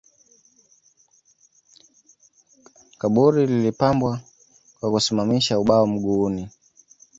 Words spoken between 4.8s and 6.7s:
kusimamisha ubao mguuni